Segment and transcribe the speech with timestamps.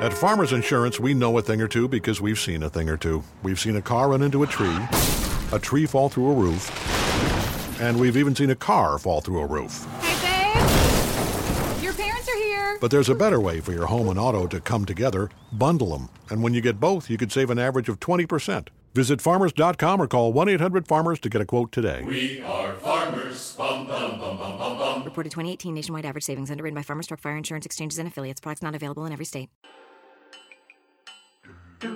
[0.00, 2.96] At Farmers Insurance, we know a thing or two because we've seen a thing or
[2.96, 3.24] two.
[3.42, 4.78] We've seen a car run into a tree,
[5.50, 9.46] a tree fall through a roof, and we've even seen a car fall through a
[9.46, 9.86] roof.
[10.00, 11.82] Hey, babe!
[11.82, 12.78] Your parents are here!
[12.80, 16.10] But there's a better way for your home and auto to come together bundle them.
[16.30, 18.68] And when you get both, you could save an average of 20%.
[18.94, 22.04] Visit farmers.com or call 1 800 Farmers to get a quote today.
[22.06, 23.56] We are farmers.
[23.56, 25.04] Bum, bum, bum, bum, bum, bum.
[25.04, 28.40] Reported 2018 nationwide average savings underwritten by Farmers Truck Fire Insurance Exchanges and Affiliates.
[28.40, 29.50] Products not available in every state.
[31.80, 31.92] Hello,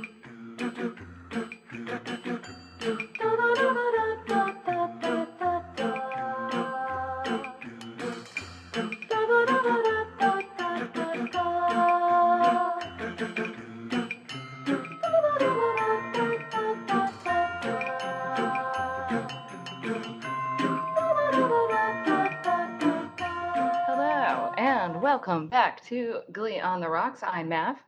[24.57, 27.25] and welcome back to Glee on the Rocks.
[27.25, 27.79] I'm Mav.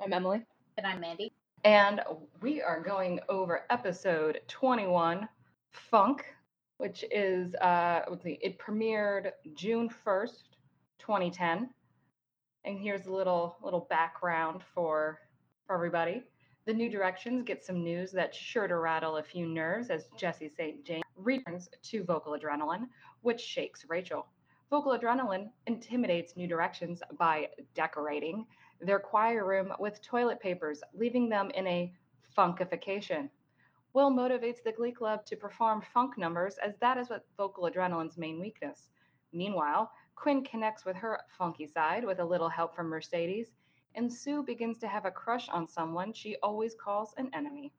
[0.00, 0.42] I'm Emily.
[0.76, 1.33] And I'm Mandy.
[1.64, 2.02] And
[2.42, 5.26] we are going over episode 21,
[5.72, 6.26] Funk,
[6.76, 10.58] which is, uh, it premiered June 1st,
[10.98, 11.70] 2010.
[12.64, 15.20] And here's a little little background for
[15.66, 16.22] for everybody.
[16.66, 20.50] The New Directions get some news that's sure to rattle a few nerves as Jesse
[20.50, 20.84] St.
[20.84, 22.88] James returns to Vocal Adrenaline,
[23.22, 24.26] which shakes Rachel.
[24.68, 28.46] Vocal Adrenaline intimidates New Directions by decorating
[28.80, 31.92] their choir room with toilet papers, leaving them in a
[32.36, 33.28] funkification.
[33.92, 38.18] Will motivates the Glee Club to perform funk numbers, as that is what Vocal Adrenaline's
[38.18, 38.88] main weakness.
[39.32, 43.52] Meanwhile, Quinn connects with her funky side with a little help from Mercedes,
[43.94, 47.72] and Sue begins to have a crush on someone she always calls an enemy.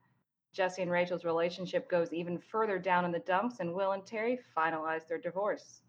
[0.53, 4.39] Jesse and Rachel's relationship goes even further down in the dumps, and Will and Terri
[4.55, 5.81] finalize their divorce.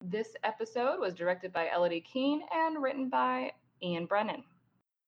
[0.00, 4.44] This episode was directed by Elodie Keene and written by Ian Brennan.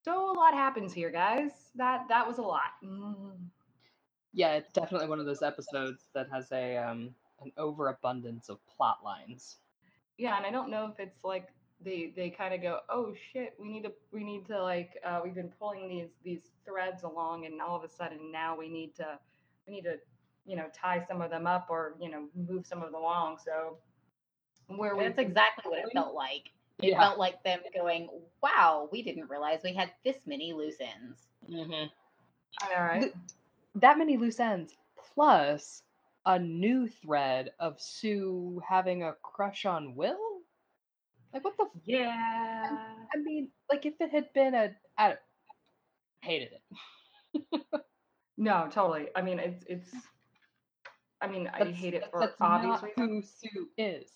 [0.06, 1.50] So a lot happens here, guys.
[1.74, 2.78] That that was a lot.
[2.84, 3.32] Mm.
[4.32, 7.10] Yeah, it's definitely one of those episodes that has a um
[7.42, 9.56] an overabundance of plot lines.
[10.16, 11.48] Yeah, and I don't know if it's like
[11.84, 15.22] they they kind of go, oh shit, we need to we need to like uh,
[15.24, 18.94] we've been pulling these these threads along, and all of a sudden now we need
[18.94, 19.18] to
[19.66, 19.96] we need to
[20.46, 23.38] you know tie some of them up or you know move some of them along.
[23.44, 23.78] So
[24.68, 26.50] where we That's exactly what it felt like.
[26.82, 27.00] It Yeah.
[27.00, 28.08] felt like them going,
[28.42, 31.28] wow, we didn't realize we had this many loose ends.
[31.50, 31.88] Mm-hmm.
[32.76, 33.12] all right.
[33.76, 34.74] That many loose ends,
[35.14, 35.82] plus
[36.26, 40.18] a new thread of Sue having a crush on Will.
[41.32, 41.64] Like what the?
[41.64, 42.78] F- Yeah.
[43.14, 45.16] I mean, like if it had been a, I
[46.20, 47.62] hated it.
[48.38, 49.06] No, totally.
[49.16, 49.90] I mean, it's it's.
[51.22, 53.34] I mean, I hate it for that's obvious not reasons.
[53.40, 54.10] who Sue is.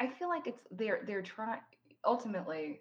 [0.00, 1.60] I feel like it's they're they're trying
[2.04, 2.80] ultimately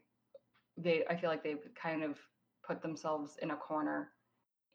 [0.77, 2.17] they I feel like they've kind of
[2.65, 4.09] put themselves in a corner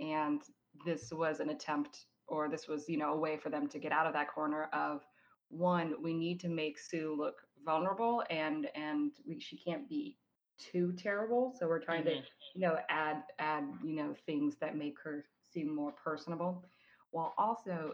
[0.00, 0.42] and
[0.84, 3.92] this was an attempt or this was you know a way for them to get
[3.92, 5.02] out of that corner of
[5.48, 10.16] one we need to make Sue look vulnerable and and we, she can't be
[10.58, 12.14] too terrible so we're trying to
[12.54, 15.24] you know add add you know things that make her
[15.56, 16.64] seem more personable.
[17.10, 17.92] While also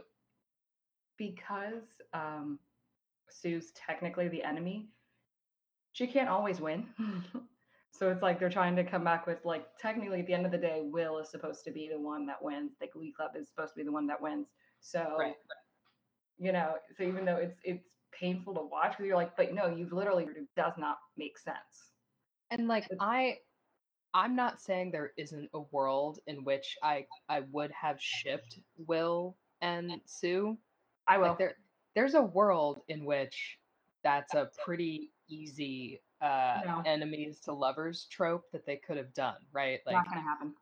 [1.16, 2.58] because um
[3.32, 4.90] Sue's technically the enemy,
[5.92, 6.86] she can't always win.
[7.92, 10.52] so it's like they're trying to come back with like technically at the end of
[10.52, 12.72] the day, Will is supposed to be the one that wins.
[12.80, 14.48] The Glee Club is supposed to be the one that wins.
[14.80, 15.34] So Right.
[16.38, 19.66] you know, so even though it's it's painful to watch, because you're like, but no,
[19.68, 21.92] you've literally it does not make sense.
[22.50, 23.38] And like I
[24.14, 29.36] I'm not saying there isn't a world in which I I would have shipped Will
[29.60, 30.58] and Sue.
[31.06, 31.28] I will.
[31.28, 31.56] Like there
[31.94, 33.58] there's a world in which
[34.04, 36.82] that's a pretty easy uh No.
[36.84, 39.80] enemies to lovers trope that they could have done, right?
[39.90, 40.54] not Like gonna happen.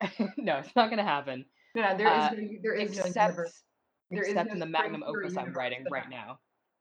[0.36, 1.44] no, it's not gonna happen.
[1.74, 3.62] No, there is Uh, no, there is no Except universe.
[4.10, 6.38] There is except no in the magnum opus I'm writing right now.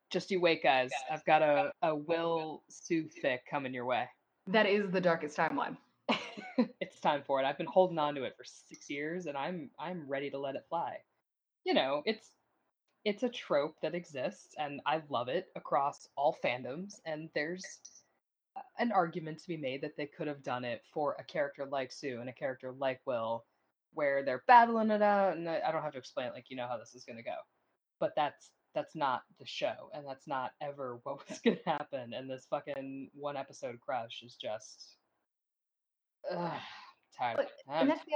[0.09, 0.91] Just you wait, guys.
[1.11, 4.09] I've got a, a Will Sue fic coming your way.
[4.47, 5.77] That is the darkest timeline.
[6.79, 7.45] it's time for it.
[7.45, 10.55] I've been holding on to it for six years, and I'm I'm ready to let
[10.55, 10.97] it fly.
[11.63, 12.31] You know, it's
[13.05, 16.95] it's a trope that exists, and I love it across all fandoms.
[17.05, 17.65] And there's
[18.77, 21.91] an argument to be made that they could have done it for a character like
[21.91, 23.45] Sue and a character like Will,
[23.93, 26.67] where they're battling it out, and I don't have to explain it, like you know
[26.67, 27.35] how this is gonna go.
[27.99, 32.13] But that's that's not the show, and that's not ever what was gonna happen.
[32.13, 34.95] And this fucking one episode crush is just.
[36.29, 36.51] Ugh,
[37.17, 37.39] tired.
[37.39, 37.79] of But- it.
[37.81, 38.11] And that's the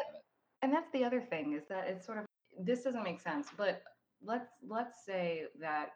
[0.61, 2.25] and that's the other thing is that it's sort of
[2.59, 3.81] this doesn't make sense but
[4.25, 5.89] let's let's say that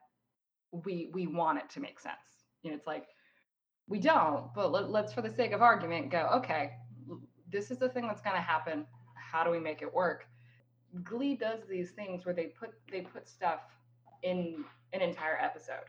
[0.71, 3.07] we we want it to make sense you know it's like
[3.87, 6.71] we don't but let, let's for the sake of argument go okay
[7.51, 8.85] this is the thing that's going to happen.
[9.15, 10.25] How do we make it work?
[11.03, 13.59] Glee does these things where they put they put stuff
[14.23, 14.63] in
[14.93, 15.85] an entire episode.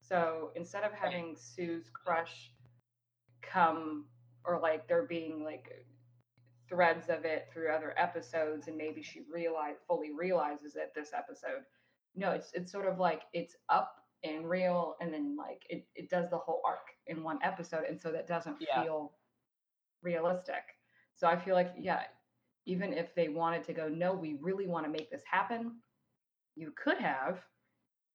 [0.00, 2.50] So instead of having Sue's crush
[3.42, 4.06] come
[4.44, 5.86] or like there being like
[6.70, 11.64] threads of it through other episodes and maybe she realize fully realizes it this episode.
[12.16, 16.10] No, it's it's sort of like it's up and real and then like it, it
[16.10, 18.82] does the whole arc in one episode and so that doesn't Yeah.
[18.82, 19.12] feel
[20.02, 20.76] realistic.
[21.16, 22.04] So I feel like yeah,
[22.66, 25.76] even if they wanted to go, no, we really want to make this happen,
[26.56, 27.40] you could have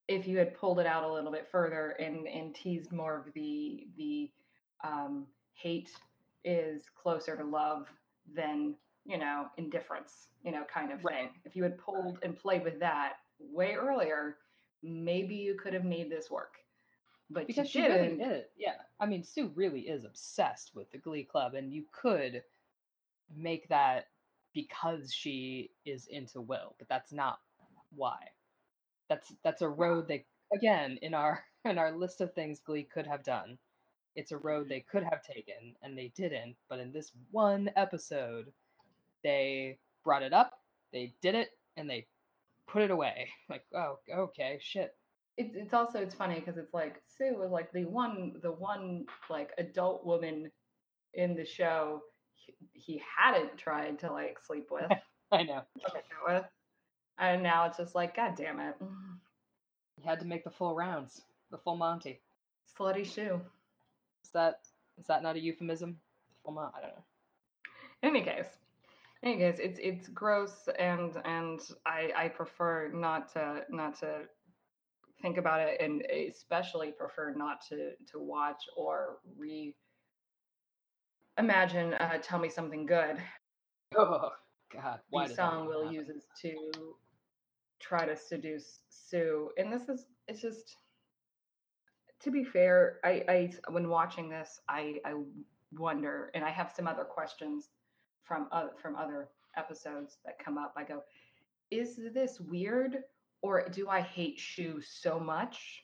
[0.08, 3.34] if you had pulled it out a little bit further and and teased more of
[3.34, 4.32] the the
[4.84, 5.92] um, hate
[6.44, 7.88] is closer to love
[8.34, 8.76] than
[9.06, 11.16] you know indifference you know kind of Right.
[11.16, 14.38] thing if you had pulled and played with that way earlier
[14.82, 16.56] maybe you could have made this work
[17.30, 18.46] but because she didn't is.
[18.58, 22.44] Yeah, I mean, Sue really is obsessed with the Glee Club, and you could
[23.36, 24.08] make that
[24.54, 27.40] because she is into Will, but that's not
[27.96, 28.18] why.
[29.10, 33.08] That's that's a road they again in our in our list of things Glee could
[33.08, 33.58] have done.
[34.16, 36.56] It's a road they could have taken, and they didn't.
[36.70, 38.52] But in this one episode,
[39.24, 40.60] they brought it up,
[40.94, 42.08] they did it, and they
[42.68, 43.28] put it away.
[43.50, 44.96] Like, oh, okay, shit.
[45.38, 49.06] it's it's also it's funny because it's like Sue was like the one the one
[49.30, 50.52] like adult woman
[51.14, 52.02] in the show
[52.36, 54.92] he, he hadn't tried to like sleep with
[55.32, 55.62] I know.
[56.28, 56.44] with.
[57.18, 58.76] And now it's just like, God damn it.
[58.82, 61.22] You had to make the full rounds,
[61.52, 62.22] the full Monty.
[62.78, 63.42] Slutty shoe.
[64.26, 64.60] Is that
[64.98, 65.98] is that not a euphemism?
[66.48, 67.04] Mon- I don't know.
[68.04, 68.48] In any case.
[69.22, 74.22] In any case, it's it's gross and and I I prefer not to not to
[75.22, 79.76] think about it and especially prefer not to to watch or re
[81.38, 83.18] imagine uh, tell me something good
[83.98, 84.32] Oh
[84.74, 85.94] God, why the song Will happen?
[85.94, 86.96] uses to
[87.80, 89.52] try to seduce Sue.
[89.58, 90.76] And this is it's just
[92.22, 95.14] to be fair, I, I when watching this, I I
[95.78, 97.70] wonder, and I have some other questions
[98.24, 100.74] from other from other episodes that come up.
[100.78, 101.04] I go,
[101.72, 103.04] is this weird,
[103.42, 105.84] or do I hate Sue so much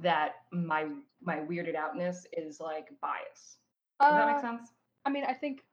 [0.00, 0.86] that my
[1.22, 3.58] my weirded outness is like bias?
[4.00, 4.70] Does that Uh, make sense?
[5.04, 5.64] I mean, I think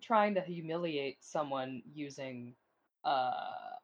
[0.00, 2.54] trying to humiliate someone using
[3.04, 3.32] uh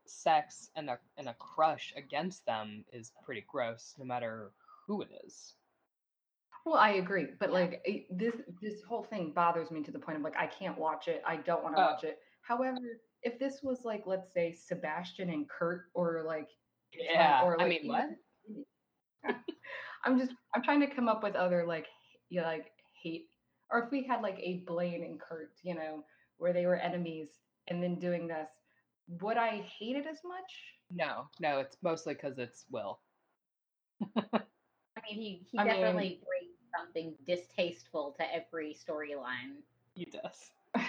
[0.07, 4.53] sex and a and a crush against them is pretty gross, no matter
[4.87, 5.55] who it is.
[6.67, 10.19] Well, I agree, but like it, this this whole thing bothers me to the point
[10.19, 11.23] of like I can't watch it.
[11.27, 11.83] I don't want to Oh.
[11.83, 12.21] watch it.
[12.43, 12.79] However,
[13.23, 16.51] if this was like let's say Sebastian and Kurt or like
[16.93, 18.11] Yeah, or like, I mean what?
[20.05, 21.89] I'm just I'm trying to come up with other like
[22.29, 22.73] you know, like
[23.03, 23.31] hate
[23.71, 26.05] or if we had like a Blaine and Kurt, you know,
[26.39, 27.31] where they were enemies
[27.69, 28.51] and then doing this,
[29.09, 30.75] would I hate it as much?
[30.91, 33.01] No, no, it's mostly because it's Will.
[34.97, 36.40] I mean, he, he I definitely brings
[36.81, 39.63] something distasteful to every storyline.
[39.95, 40.51] He does.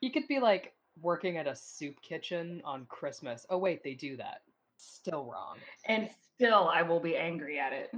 [0.00, 3.46] He could be like working at a soup kitchen on Christmas.
[3.50, 4.42] Oh wait, they do that.
[4.76, 5.58] Still wrong.
[5.86, 7.90] and still I will be angry at it.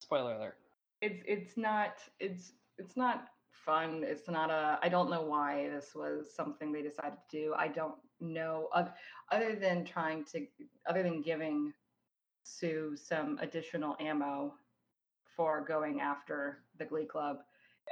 [0.00, 0.56] Spoiler alert.
[1.02, 5.94] it's it's not it's it's not fun it's not a i don't know why this
[5.94, 8.92] was something they decided to do i don't know oth-
[9.32, 10.46] other than trying to
[10.88, 11.72] other than giving
[12.44, 14.54] sue some additional ammo
[15.36, 17.38] for going after the glee club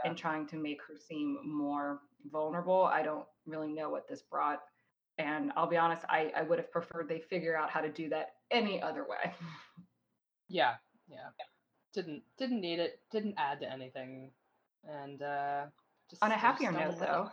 [0.04, 2.00] and trying to make her seem more
[2.32, 4.60] vulnerable i don't really know what this brought
[5.18, 8.08] and i'll be honest i i would have preferred they figure out how to do
[8.08, 9.32] that any other way
[10.48, 10.74] Yeah,
[11.08, 11.30] yeah.
[11.94, 13.00] Didn't didn't need it.
[13.10, 14.30] Didn't add to anything.
[14.86, 15.66] And uh
[16.10, 17.30] just on a happier note though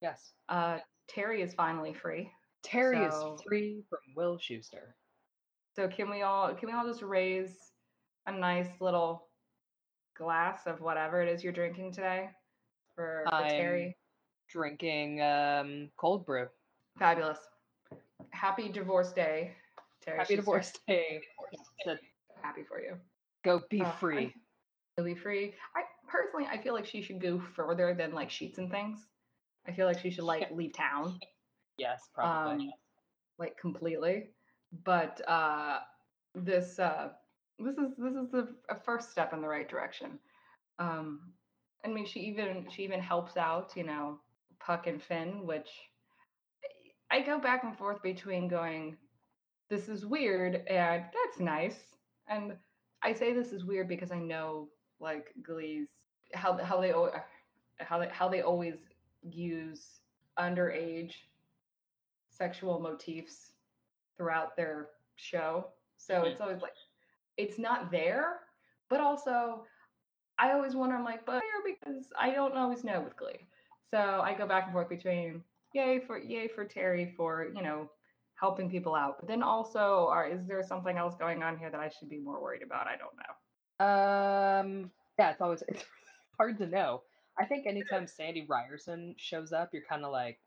[0.00, 0.32] Yes.
[0.48, 0.78] uh
[1.14, 2.30] Terri is finally free
[2.64, 4.94] Terri So- is free from Will Schuester.
[5.76, 7.72] So can we all can we all just raise
[8.26, 9.26] a nice little
[10.16, 12.30] glass of whatever it is you're drinking today
[12.94, 13.94] for, for Terri?
[14.48, 16.46] Drinking um cold brew.
[16.98, 17.38] Fabulous.
[18.30, 19.52] Happy divorce day,
[20.06, 20.18] Terri.
[20.18, 20.36] Happy Schuester.
[20.36, 21.20] divorce day.
[22.42, 22.96] Happy for you.
[23.44, 24.34] go be Uh, free.
[25.02, 25.54] Be free.
[25.74, 29.06] I personally I feel like she should go further than like sheets and things.
[29.66, 31.18] I feel like she should like leave town.
[31.78, 32.66] Yes, probably.
[32.66, 32.72] um,
[33.38, 34.30] like completely.
[34.84, 35.80] But uh,
[36.34, 37.10] this uh,
[37.58, 40.18] this is this is a, a first step in the right direction.
[40.78, 41.32] Um,
[41.84, 44.20] I mean, she even she even helps out, you know,
[44.60, 45.68] Puck and Finn, which
[47.10, 48.96] I go back and forth between going,
[49.70, 51.96] this is weird and that's nice,
[52.28, 52.56] and
[53.02, 54.68] I say this is weird because I know
[55.00, 55.88] like Glee's
[56.34, 56.92] how how they
[57.80, 58.76] how they how they always
[59.22, 60.00] use
[60.38, 61.12] underage
[62.28, 63.52] sexual motifs
[64.16, 65.72] throughout their show.
[65.96, 66.32] So Mhm.
[66.32, 66.74] it's always like
[67.36, 68.40] it's not there,
[68.88, 69.64] but also
[70.38, 73.46] I always wonder, I'm like, but because I don't always know with Glee.
[73.90, 77.90] So I go back and forth between yay for yay for Terri for, you know,
[78.34, 79.16] helping people out.
[79.20, 82.18] But then also are is there something else going on here that I should be
[82.18, 82.86] more worried about?
[82.86, 83.34] I don't know.
[83.86, 85.84] Um, yeah, it's always it's
[86.36, 87.02] hard to know.
[87.38, 90.38] I think anytime Sandy Ryerson shows up, you're kind of like,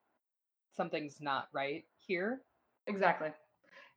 [0.75, 2.41] something's not right here.
[2.88, 3.29] Exactly.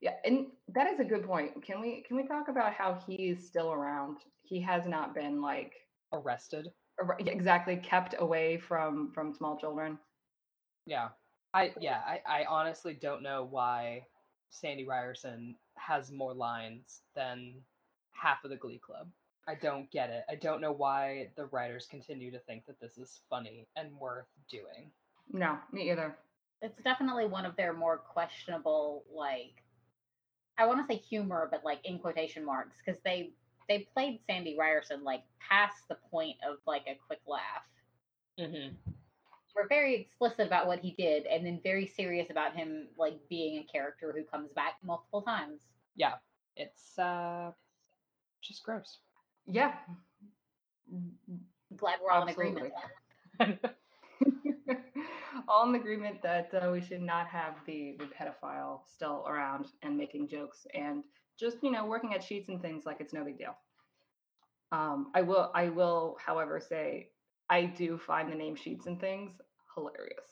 [0.00, 1.62] Yeah, and that is a good point.
[1.62, 4.18] Can we can we talk about how he's still around?
[4.42, 5.74] He has not been like
[6.12, 6.72] Arrested.
[6.98, 9.98] ar- exactly kept away from from small children.
[10.86, 11.08] Yeah.
[11.52, 14.06] I yeah, I, I honestly don't know why
[14.50, 17.54] Sandy Ryerson has more lines than
[18.12, 19.08] half of the Glee Club.
[19.48, 20.24] I don't get it.
[20.30, 24.26] I don't know why the writers continue to think that this is funny and worth
[24.48, 24.90] doing.
[25.32, 26.16] No, me either.
[26.62, 29.59] It's definitely one of their more questionable, like
[30.60, 33.32] I want to say humor, but like in quotation marks, because they
[33.68, 37.64] they played Sandy Ryerson like past the point of like a quick laugh.
[38.38, 38.74] Mm-hmm.
[39.56, 43.58] We're very explicit about what he did, and then very serious about him like being
[43.58, 45.60] a character who comes back multiple times.
[45.96, 46.14] Yeah.
[46.56, 47.52] It's uh
[48.42, 48.98] just gross.
[49.46, 49.72] Yeah.
[51.76, 52.72] Glad we're all in agreement.
[55.50, 59.96] All in agreement that uh, we should not have the, the pedophile still around and
[59.96, 61.02] making jokes and
[61.38, 63.56] just you know working at sheets and things like it's no big deal.
[64.72, 67.08] Um, I will I will, however, say
[67.48, 69.32] I do find the name sheets and things
[69.74, 70.30] hilarious.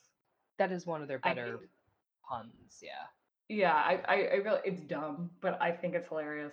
[0.59, 1.59] That is one of their better
[2.29, 3.07] puns, yeah.
[3.49, 6.53] Yeah, I, I, I really it's dumb, but I think it's hilarious.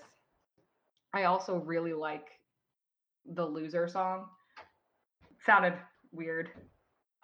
[1.13, 2.27] I also really like
[3.25, 4.25] the loser song.
[5.45, 5.73] Sounded
[6.11, 6.49] weird.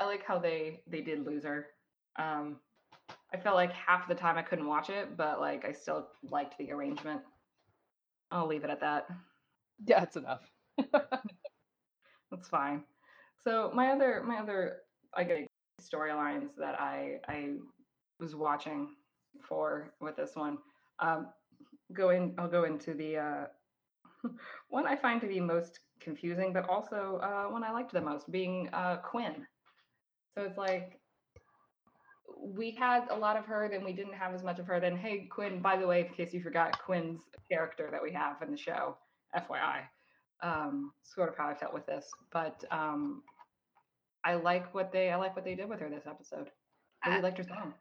[0.02, 1.68] I like how they they did loser.
[2.18, 2.58] Um
[3.34, 6.58] I felt like half the time I couldn't watch it, but like I still liked
[6.58, 7.22] the arrangement.
[8.32, 9.08] I'll leave it at that.
[9.86, 10.50] Yeah, it's enough.
[12.32, 12.84] That's fine.
[13.38, 14.78] So my other my other
[15.16, 15.48] I guess
[15.82, 17.56] storylines that I I
[18.20, 18.96] was watching
[19.42, 20.58] for with this one.
[21.00, 21.28] Um
[21.94, 23.46] going I'll go into the uh
[24.70, 28.32] one I find to be most confusing, but also uh one I liked the most,
[28.32, 29.48] being uh Quinn.
[30.36, 31.00] So it's like
[32.38, 34.80] we had a lot of her, then we didn't have as much of her.
[34.80, 38.42] Then hey Quinn, by the way, in case you forgot, Quinn's character that we have
[38.42, 38.98] in the show,
[39.36, 39.82] FYI
[40.44, 42.10] um, sort of how I felt with this.
[42.32, 43.24] But um,
[44.24, 46.50] I like what they I like what they did with her this episode.
[47.04, 47.74] I really I- liked her song.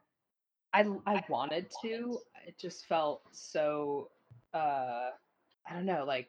[0.73, 2.19] I I wanted to.
[2.47, 4.11] It just felt so
[4.55, 5.11] uh
[5.69, 6.29] I don't know, like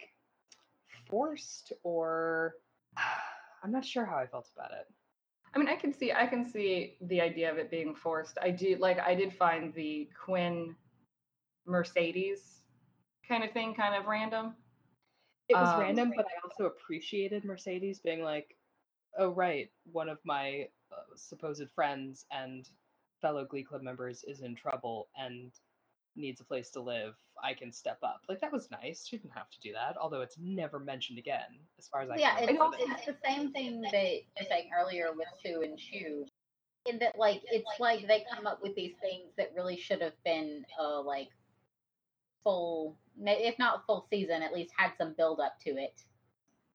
[1.10, 2.56] forced or
[3.64, 4.88] I'm not sure how I felt about it.
[5.54, 8.38] I mean, I can see I can see the idea of it being forced.
[8.42, 10.76] I do like I did find the Quinn
[11.66, 12.62] Mercedes
[13.28, 14.56] kind of thing kind of random.
[15.50, 18.56] It was Um, random, but I also appreciated Mercedes being like,
[19.18, 22.70] "Oh right, one of my uh, supposed friends and
[23.22, 25.52] fellow Glee Club members is in trouble and
[26.16, 27.16] needs a place to live.
[27.44, 29.06] I can step up." Like that was nice.
[29.08, 32.18] She didn't have to do that, although it's never mentioned again, as far as I
[32.18, 35.78] yeah, can it's, it's the same thing that you were saying earlier with Sue and
[35.78, 36.26] Schue.
[36.88, 40.16] In that, like, it's like they come up with these things that really should have
[40.26, 41.30] been, uh, like,
[42.44, 46.02] full, if not full season, at least had some build up to it,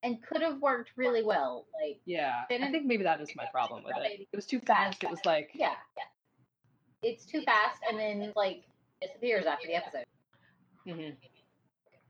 [0.04, 1.66] and could have worked really well.
[1.82, 4.28] Like, Yeah, I think maybe that is my problem with it.
[4.32, 5.02] It was too fast.
[5.02, 5.74] It was like, yeah,
[7.02, 8.64] it's too fast, and then like
[9.02, 10.04] disappears after the episode.
[10.86, 11.16] mhm.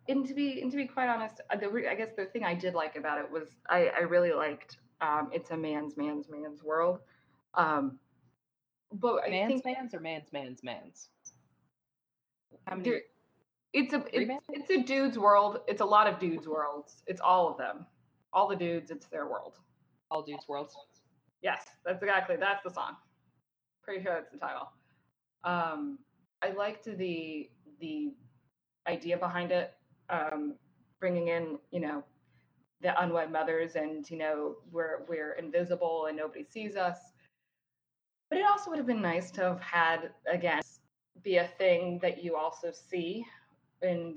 [0.08, 2.44] And to be and to be quite honest, uh, the re- I guess the thing
[2.44, 6.28] I did like about it was I I really liked um, it's a man's man's
[6.28, 7.00] man's world.
[7.54, 7.98] Um,
[8.92, 11.08] but I man's think man's or man's man's man's.
[12.66, 12.90] How many?
[12.90, 13.00] there,
[13.72, 15.60] it's a Three it's, it's a dude's world.
[15.66, 17.02] It's a lot of dudes' worlds.
[17.06, 17.86] It's all of them.
[18.32, 18.90] All the dudes.
[18.90, 19.54] It's their world.
[20.10, 20.76] All dudes worlds.
[21.42, 22.96] Yes, that's exactly that's the song.
[23.82, 24.72] Pretty sure that's the title.
[25.44, 25.98] Um,
[26.42, 27.50] I liked the
[27.80, 28.14] the
[28.86, 29.74] idea behind it,
[30.10, 30.54] um,
[31.00, 32.04] bringing in you know
[32.80, 36.98] the unwed mothers, and you know we're we're invisible and nobody sees us.
[38.28, 40.62] But it also would have been nice to have had again
[41.22, 43.24] be a thing that you also see
[43.82, 44.16] in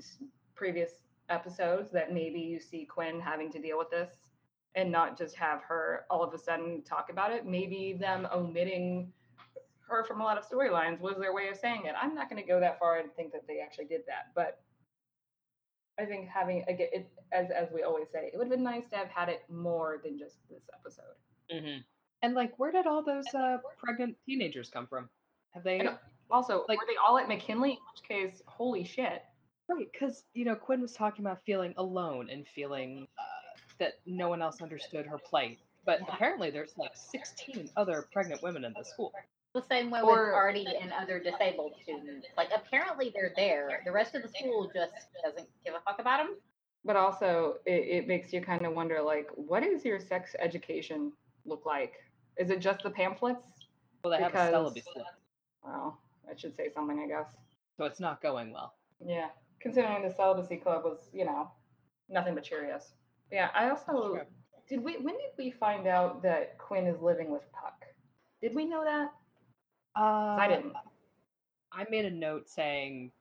[0.54, 0.92] previous
[1.28, 4.10] episodes that maybe you see Quinn having to deal with this
[4.74, 7.46] and not just have her all of a sudden talk about it.
[7.46, 9.12] Maybe them omitting
[9.90, 11.94] her from a lot of storylines was their way of saying it.
[12.00, 14.60] I'm not going to go that far and think that they actually did that, but
[15.98, 18.88] I think having again, it, as as we always say, it would have been nice
[18.90, 21.04] to have had it more than just this episode.
[21.52, 21.80] Mm-hmm.
[22.22, 25.08] And like, where did all those uh, pregnant teenagers come from?
[25.52, 25.96] Have they I
[26.30, 27.72] Also, Like- were they all at McKinley?
[27.72, 29.22] In which case, holy shit.
[29.68, 29.88] right?
[29.92, 34.42] Because you know, Quinn was talking about feeling alone and feeling uh, that no one
[34.42, 35.58] else understood her plight.
[35.84, 39.12] But apparently, there's like 16 other pregnant women in the school.
[39.54, 42.26] The same way Or- with Artie and other disabled students.
[42.36, 43.82] Like apparently they're there.
[43.84, 44.92] The rest of the school just
[45.24, 46.36] doesn't give a fuck about them.
[46.84, 47.72] But also, it,
[48.04, 51.12] it makes you kind of wonder, like, what does your sex education
[51.44, 51.92] look like?
[52.38, 53.44] Is it just the pamphlets?
[54.02, 54.90] Well, they have a Because- celibacy,
[55.62, 57.34] Well, that should say something, I guess.
[57.76, 58.76] so it's not going well.
[59.04, 59.28] Yeah,
[59.60, 61.50] considering the celibacy club was, you know,
[62.08, 62.92] nothing but Cheerios.
[63.30, 64.20] Yeah, I also
[64.68, 67.84] did we when did we find out that Quinn is living with Puck?
[68.40, 69.12] Did we know that?
[69.96, 70.72] Uh, I didn't.
[71.72, 73.12] I made a note saying,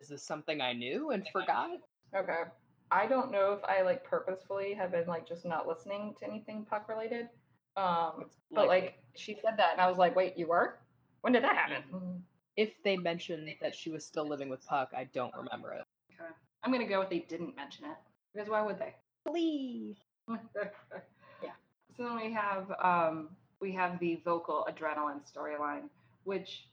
[0.00, 1.78] "Is this something I knew and forgot?"
[2.14, 2.44] Okay.
[2.90, 6.64] I don't know if I like purposefully have been like just not listening to anything
[6.64, 7.28] Puck related.
[7.76, 10.78] Um, but like she said that, and I was like, wait, you were?
[11.20, 12.22] When did that happen?
[12.56, 15.84] If they mentioned that she was still living with Puck, I don't remember it.
[16.14, 16.30] Okay.
[16.64, 17.96] I'm gonna go with they didn't mention it
[18.32, 18.94] because why would they?
[19.26, 19.96] Please.
[20.28, 21.50] yeah.
[21.96, 25.88] So then we have um, we have the vocal adrenaline storyline,
[26.24, 26.68] which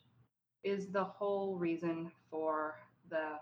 [0.63, 2.75] is the whole reason for
[3.09, 3.39] the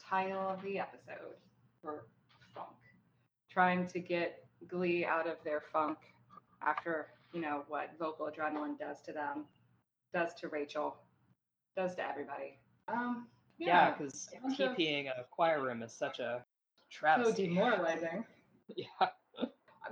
[0.00, 1.34] title of the episode
[1.82, 2.06] for
[2.54, 2.68] funk,
[3.50, 5.98] trying to get Glee out of their funk
[6.62, 9.44] after you know what vocal adrenaline does to them,
[10.14, 10.96] does to Rachel,
[11.76, 12.58] does to everybody.
[12.88, 13.26] Um,
[13.58, 17.46] Yeah, because bunch TPing a choir room is such a so travesty.
[17.48, 18.24] demoralizing.
[18.76, 19.08] yeah.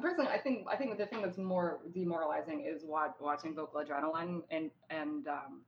[0.01, 4.43] Personally, I think I think the thing that's more demoralizing is wa- watching Vocal Adrenaline
[4.51, 5.63] and and um,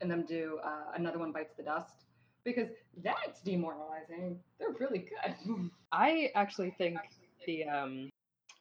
[0.00, 2.04] and them do uh, another one bites the dust
[2.44, 2.68] because
[3.02, 4.38] that's demoralizing.
[4.58, 5.70] They're really good.
[5.92, 6.98] I actually think
[7.46, 8.10] the um,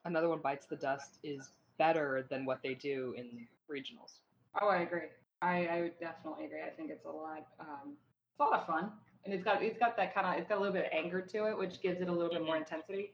[0.06, 4.20] another one bites the dust is better than what they do in regionals.
[4.62, 5.08] oh, I agree.
[5.42, 6.62] I, I would definitely agree.
[6.66, 7.48] I think it's a lot.
[7.60, 7.94] Um,
[8.32, 8.92] it's a lot of fun,
[9.24, 11.22] and it's got it's got that kind of it's got a little bit of anger
[11.22, 13.14] to it, which gives it a little bit more intensity,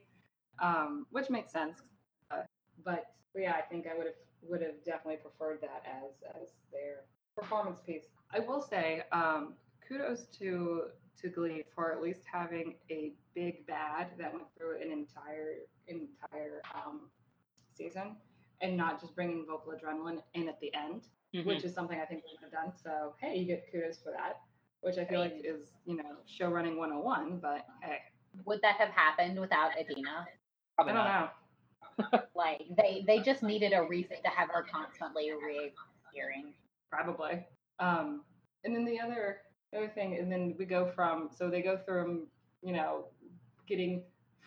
[0.60, 1.80] um, which makes sense.
[2.30, 2.42] Uh,
[2.84, 4.14] but yeah, I think I would have
[4.48, 7.04] would have definitely preferred that as as their
[7.36, 8.04] performance piece.
[8.32, 9.54] I will say, um,
[9.86, 10.84] kudos to
[11.20, 15.54] to Glee for at least having a big bad that went through an entire
[15.88, 17.02] entire um,
[17.74, 18.16] season,
[18.60, 21.02] and not just bringing vocal adrenaline in at the end
[21.44, 22.72] which is something I think we have done.
[22.82, 24.40] So hey, you get kudos for that,
[24.80, 27.38] which I feel like is you know show running 101.
[27.40, 27.98] But hey,
[28.44, 30.26] Would that have happened without Idina?
[30.76, 31.20] Probably I don't not.
[31.20, 32.20] know.
[32.34, 36.52] Like they they just needed a reason to have her constantly reappearing.
[36.90, 37.46] Probably.
[37.78, 38.22] Um,
[38.64, 39.38] and then the other
[39.74, 42.26] other thing, and then we go from so they go from
[42.62, 43.06] you know
[43.66, 44.02] getting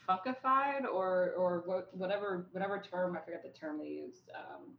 [0.08, 4.76] funkified or or what, whatever whatever term I forget the term they used um,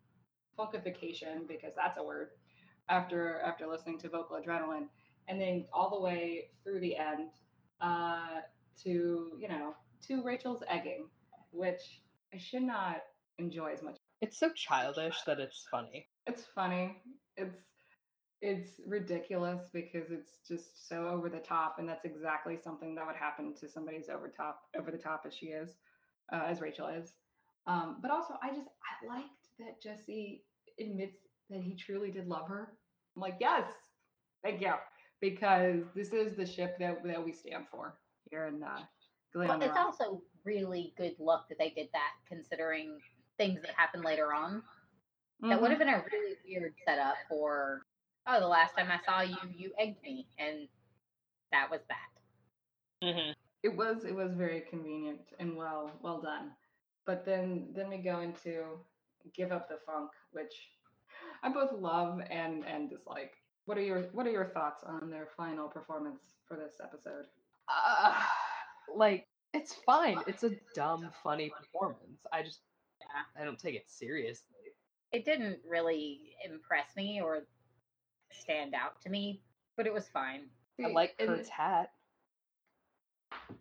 [0.59, 2.29] funkification because that's a word
[2.89, 4.87] after after listening to vocal adrenaline
[5.29, 7.31] and then all the way through the end
[7.81, 8.41] uh,
[8.83, 9.75] to you know
[10.07, 11.07] to Rachel's egging
[11.53, 12.03] which
[12.35, 12.99] I should not
[13.39, 16.07] enjoy as much It's so childish that it's funny.
[16.27, 17.03] it's funny.
[17.37, 17.57] It's
[18.43, 23.17] it's ridiculous because it's just so over the top, and that's exactly something that would
[23.17, 25.77] happen to somebody as over top over the top as she is,
[26.33, 27.13] uh, as Rachel is.
[27.67, 30.45] Um, but also, I just I liked that Jesse
[30.79, 31.19] admits
[31.51, 32.73] that he truly did love her.
[33.15, 33.65] I'm like, yes,
[34.43, 34.73] thank you,
[35.21, 37.99] because this is the ship that that we stand for
[38.31, 38.81] here in uh,
[39.35, 43.01] Glee on But it's also really good luck that they did that, considering
[43.39, 44.63] things that happened later on.
[45.43, 45.71] That would Mhm.
[45.71, 47.87] have been a really weird setup for.
[48.27, 50.69] Oh, the last time I saw you, you egged me, and
[51.53, 52.09] that was that.
[53.03, 53.33] Mm-hmm.
[53.63, 56.51] it was it was very convenient and well well done
[57.07, 58.79] but then then we go into
[59.35, 60.71] give up the funk which
[61.43, 63.33] i both love and and dislike
[63.67, 67.25] what are your what are your thoughts on their final performance for this episode
[67.69, 68.23] Uh,
[68.95, 70.19] like it's fine.
[70.27, 72.27] It's a dumb, funny performance.
[72.33, 72.61] I just,
[73.01, 73.41] Yeah.
[73.41, 74.47] I don't take it seriously.
[75.13, 77.43] It didn't really impress me or
[78.31, 79.43] stand out to me,
[79.77, 80.49] but it was fine.
[80.83, 81.91] I like Kurt's hat.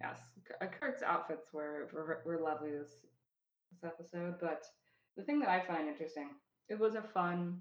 [0.00, 0.18] yes,
[0.60, 2.90] uh, Kurt's outfits were, were were lovely this
[3.70, 4.36] this episode.
[4.40, 4.64] But
[5.16, 6.30] the thing that I find interesting,
[6.68, 7.60] it was a fun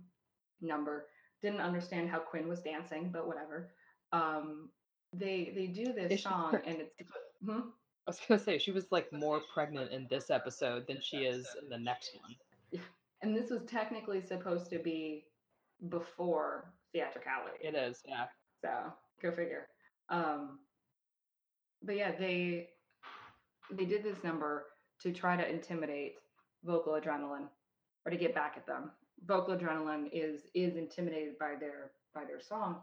[0.62, 1.08] number.
[1.42, 3.74] Didn't understand how Quinn was dancing, but whatever.
[4.12, 4.70] Um,
[5.14, 7.12] they they do this Is she song, and it's
[7.46, 7.60] hmm?
[8.08, 11.48] I was gonna say she was like more pregnant in this episode than she is
[11.62, 12.82] in the next one.
[13.22, 15.26] and this was technically supposed to be
[15.90, 17.58] before theatricality.
[17.62, 18.26] It is, yeah.
[18.62, 19.68] So go figure.
[20.10, 20.60] Um,
[21.82, 22.70] but yeah, they
[23.72, 24.66] they did this number
[25.02, 26.16] to try to intimidate
[26.64, 27.48] vocal adrenaline
[28.06, 28.92] or to get back at them.
[29.26, 32.78] Vocal adrenaline is is intimidated by their by their song.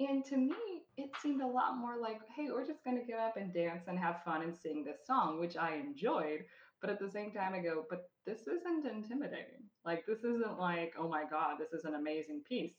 [0.00, 3.36] And to me, it seemed a lot more like, hey, we're just gonna get up
[3.36, 6.44] and dance and have fun and sing this song, which I enjoyed.
[6.80, 9.68] But at the same time, I go, but this isn't intimidating.
[9.84, 12.74] Like this isn't like, oh my god, this is an amazing piece.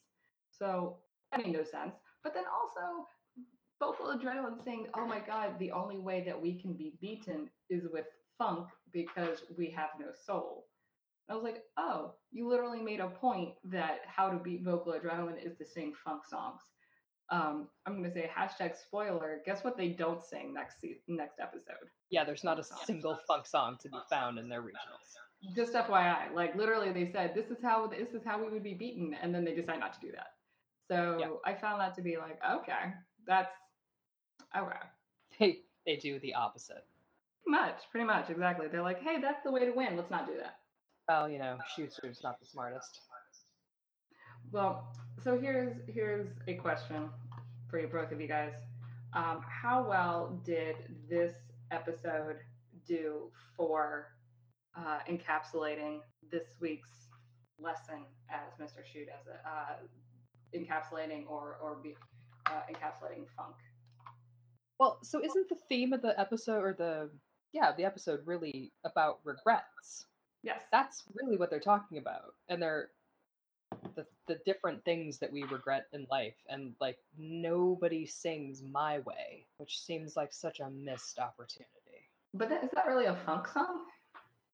[0.52, 0.98] So
[1.32, 1.96] that made no sense.
[2.24, 3.08] But then also
[3.80, 7.88] vocal adrenaline saying, oh my god, the only way that we can be beaten is
[7.92, 8.06] with
[8.38, 10.66] funk because we have no soul.
[11.30, 15.44] I was like, oh, you literally made a point that how to beat vocal adrenaline
[15.44, 16.62] is to sing funk songs.
[17.32, 19.40] Um, I'm going to say hashtag spoiler.
[19.46, 21.90] Guess what they don't sing next se- next episode?
[22.12, 25.56] Yeah, there's not a single funk song to be found in their regionals.
[25.56, 28.74] Just FYI, like literally, they said this is how this is how we would be
[28.76, 30.28] beaten, and then they decide not to do that.
[30.88, 31.30] So Yeah.
[31.52, 32.94] I found that to be like, okay,
[33.28, 33.52] that's
[34.56, 34.78] okay.
[35.40, 36.86] They they do the opposite.
[37.44, 38.68] Pretty much, pretty much, exactly.
[38.72, 39.96] They're like, hey, that's the way to win.
[39.98, 40.58] Let's not do that.
[41.08, 43.02] Well, you know, Schuester's not the smartest.
[44.52, 44.88] Well,
[45.26, 47.10] so here's here's a question
[47.68, 48.54] for you both of you guys.
[49.14, 50.76] Um, how well did
[51.10, 51.34] this
[51.72, 52.38] episode
[52.88, 54.12] do for
[54.78, 57.10] uh, encapsulating this week's
[57.60, 58.86] lesson as Mr.
[58.86, 59.76] Shoot as a uh,
[60.56, 61.96] encapsulating or or be,
[62.46, 63.56] uh, encapsulating funk?
[64.80, 67.10] Well, so isn't the theme of the episode or the
[67.52, 70.06] yeah, the episode really about regrets?
[70.44, 70.60] Yes.
[70.72, 72.36] That's really what they're talking about.
[72.48, 72.90] And they're
[73.96, 79.46] the the different things that we regret in life and like nobody sings my way,
[79.58, 81.70] which seems like such a missed opportunity.
[82.34, 83.86] But that, is that really a funk song?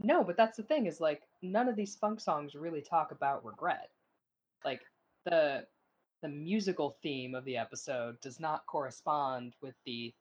[0.03, 3.45] No, but that's the thing is like none of these funk songs really talk about
[3.45, 3.89] regret.
[4.65, 4.81] Like
[5.25, 5.65] the
[6.21, 10.13] the musical theme of the episode does not correspond with the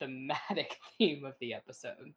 [0.00, 2.14] thematic theme of the episode.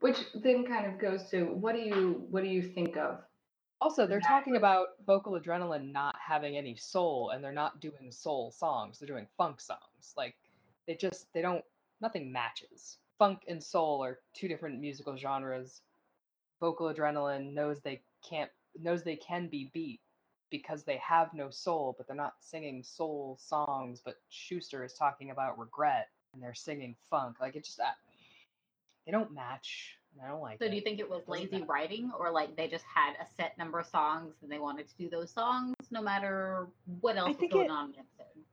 [0.00, 3.20] Which then kind of goes to what do you what do you think of?
[3.80, 8.50] Also, they're talking about vocal adrenaline not having any soul and they're not doing soul
[8.50, 8.98] songs.
[8.98, 10.14] They're doing funk songs.
[10.16, 10.34] Like
[10.86, 11.64] they just they don't
[12.00, 12.98] nothing matches.
[13.18, 15.82] Funk and soul are two different musical genres.
[16.60, 20.00] Vocal adrenaline knows they can't knows they can be beat
[20.50, 25.30] because they have no soul, but they're not singing soul songs, but Schuester is talking
[25.30, 27.36] about regret and they're singing funk.
[27.40, 27.84] Like it just uh,
[29.06, 29.97] they don't match.
[30.12, 30.70] And I don't like So it.
[30.70, 31.64] do you think it was Doesn't lazy matter.
[31.72, 34.94] writing, or like they just had a set number of songs and they wanted to
[34.96, 36.68] do those songs no matter
[37.00, 38.44] what else was going it- on in the episode?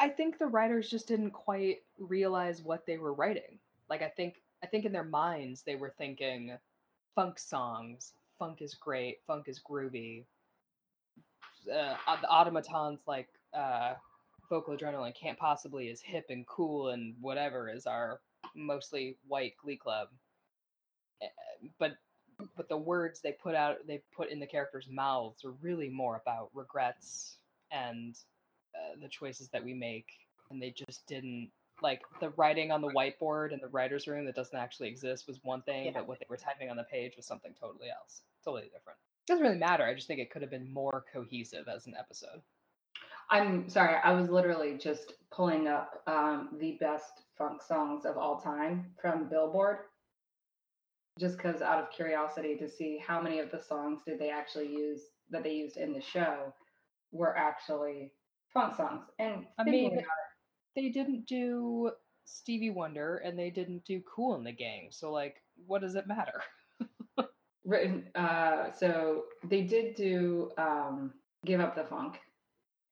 [0.00, 3.58] I think the writers just didn't quite realize what they were writing.
[3.88, 6.56] Like I think I think in their minds they were thinking
[7.14, 8.12] funk songs.
[8.38, 9.18] Funk is great.
[9.26, 10.24] Funk is groovy.
[11.72, 13.94] Uh, the automatons like uh,
[14.50, 18.20] vocal adrenaline can't possibly as hip and cool and whatever as our
[18.56, 20.08] mostly white glee club.
[21.22, 21.92] Uh, But
[22.56, 26.16] but the words they put out they put in the characters' mouths are really more
[26.16, 27.36] about regrets
[27.70, 28.18] and
[28.74, 30.06] uh, the choices that we make
[30.50, 31.50] and they just didn't
[31.82, 35.38] like the writing on the whiteboard in the writer's room that doesn't actually exist was
[35.44, 35.92] one thing Yeah.
[35.94, 38.98] but what they were typing on the page was something totally else totally different.
[39.20, 41.94] It doesn't really matter i just think it could have been more cohesive as an
[41.98, 42.42] episode.
[43.30, 48.38] I'm sorry, I was literally just pulling up um, the best funk songs of all
[48.40, 49.78] time from Billboard,
[51.18, 54.68] just because out of curiosity to see how many of the songs did they actually
[54.68, 56.52] use that they used in the show
[57.12, 58.12] were actually
[58.52, 59.04] funk songs.
[59.18, 60.04] And I mean, about
[60.74, 61.90] they didn't do
[62.24, 66.06] stevie wonder and they didn't do Kool and the Gang so like what does it
[66.06, 66.40] matter
[67.64, 71.12] written, uh, so they did do um,
[71.44, 72.18] "Give Up the Funk,"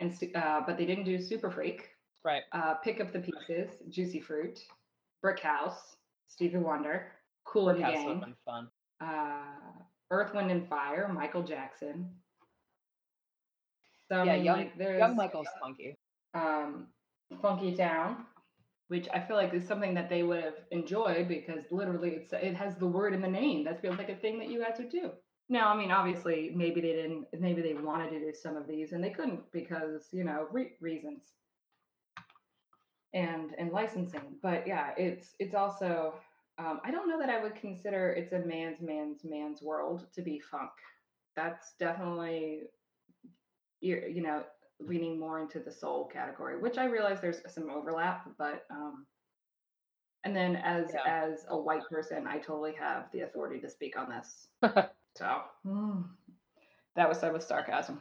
[0.00, 1.88] and uh, but they didn't do "Super Freak."
[2.24, 4.60] right uh, Pick Up the Pieces, Juicy Fruit,
[5.22, 5.96] Brick House,
[6.28, 7.12] Stevie Wonder,
[7.50, 12.10] Kool and the House would have Gang, fun uh, Earth, Wind and Fire, Michael Jackson.
[14.08, 15.96] So I yeah mean, young, like, there's young michael's funky
[16.34, 16.88] um,
[17.42, 18.26] Funky Town,
[18.88, 22.54] which I feel like is something that they would have enjoyed because literally it's it
[22.56, 23.64] has the word in the name.
[23.64, 25.12] That feels like a thing that you guys would do.
[25.48, 27.26] Now, I mean obviously maybe they didn't.
[27.38, 30.76] Maybe they wanted to do some of these and they couldn't because you know re-
[30.80, 31.34] reasons
[33.14, 34.36] and and licensing.
[34.42, 36.14] But yeah, it's it's also
[36.60, 40.22] um, I don't know that I would consider it's a man's man's man's world to
[40.22, 40.70] be funk.
[41.36, 42.62] That's definitely
[43.80, 44.44] you you know
[44.80, 49.06] leaning more into the soul category, which I realize there's some overlap, but um
[50.24, 51.02] and then as Yeah.
[51.06, 54.48] as a white person, I totally have the authority to speak on this.
[55.16, 56.04] so mm,
[56.96, 58.00] that was said with sarcasm.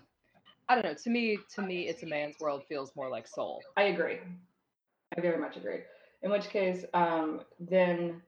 [0.69, 3.61] i don't know to me to me it's a man's world feels more like soul
[3.77, 4.19] I agree.
[5.17, 5.79] I very much agree.
[6.21, 8.21] In which case, um, then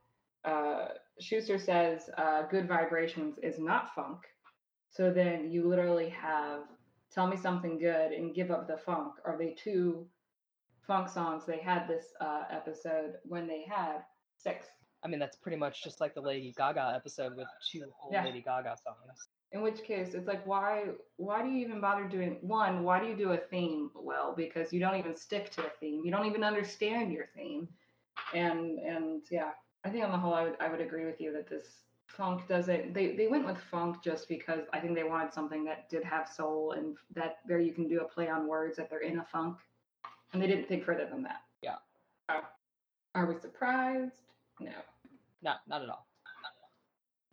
[0.45, 0.88] uh,
[1.21, 4.19] Schuester says uh, "Good Vibrations" is not funk.
[4.89, 6.62] So then you literally have
[7.12, 10.08] "Tell Me Something Good" and "Give Up the Funk" are they two
[10.88, 13.99] funk songs they had this uh, episode when they had
[14.38, 14.67] six.
[15.04, 18.25] I mean, that's pretty much just like the Lady Gaga episode with two whole Yeah.
[18.25, 19.27] Lady Gaga songs.
[19.51, 20.86] In which case, it's like, why?
[21.17, 22.84] Why do you even bother doing one?
[22.84, 23.89] Why do you do a theme?
[23.95, 26.01] Well, because you don't even stick to a theme.
[26.06, 27.67] You don't even understand your theme,
[28.34, 29.51] and and yeah,
[29.84, 32.48] I think on the whole, I would I would agree with you that this funk
[32.48, 32.94] doesn't.
[32.94, 36.28] They they went with funk just because I think they wanted something that did have
[36.28, 39.26] soul and that there you can do a play on words that they're in a
[39.32, 39.58] funk,
[40.34, 41.41] and they didn't think further than that.
[41.62, 41.78] Yeah.
[42.30, 42.38] So,
[43.15, 44.22] are we surprised?
[44.60, 44.72] No.
[45.41, 46.06] No, not at all.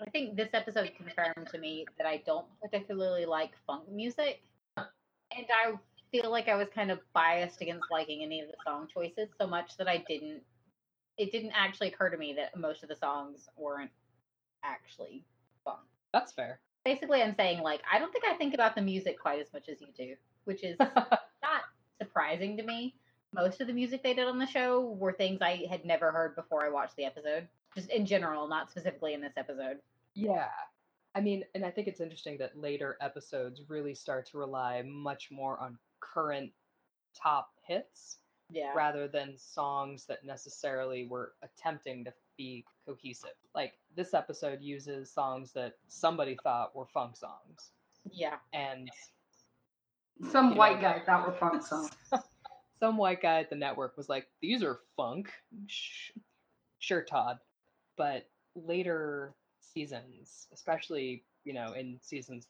[0.01, 4.41] I think this episode confirmed to me that I don't particularly like funk music.
[4.77, 5.75] And I
[6.11, 9.47] feel like I was kind of biased against liking any of the song choices so
[9.47, 10.43] much that I didn't
[11.19, 13.91] it didn't actually occur to me that most of the songs weren't
[14.65, 15.25] actually
[15.65, 15.77] fun.
[16.13, 16.61] That's fair.
[16.85, 19.69] Basically I'm saying like I don't think I think about the music quite as much
[19.69, 21.63] as you do, which is not
[22.01, 22.95] surprising to me.
[23.35, 26.35] Most of the music they did on the show were things I had never heard
[26.35, 27.47] before I watched the episode.
[27.75, 29.79] Just in general, not specifically in this episode.
[30.15, 30.49] Yeah.
[31.15, 35.31] I mean, and I think it's interesting that later episodes really start to rely much
[35.31, 36.53] more on current
[37.15, 38.19] top hits
[38.51, 38.73] Yeah.
[38.75, 43.35] rather than songs that necessarily were attempting to be cohesive.
[43.55, 47.73] Like this episode uses songs that somebody thought were funk songs.
[48.11, 48.37] Yeah.
[48.53, 48.91] And
[50.31, 50.83] Some white know.
[50.83, 51.91] guy thought were funk songs.
[52.81, 55.31] some white guy at the network was like, "These are funk."
[55.67, 56.13] Sh-
[56.81, 57.39] Sure, Todd.
[57.97, 62.49] But later seasons, especially you know in seasons,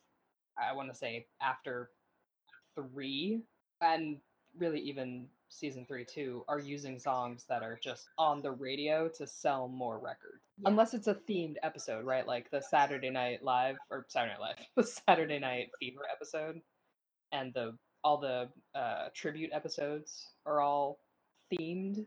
[0.59, 1.91] I want to say after
[2.75, 3.43] three,
[3.81, 4.19] and
[4.59, 9.27] really even season three too, are using songs that are just on the radio to
[9.27, 10.43] sell more records.
[10.59, 10.71] Yeah.
[10.71, 12.27] Unless it's a themed episode, right?
[12.27, 16.61] Like the Saturday Night Live or Saturday Night Live, the Saturday Night Fever episode,
[17.33, 21.01] and the all the uh, tribute episodes are all
[21.53, 22.07] themed.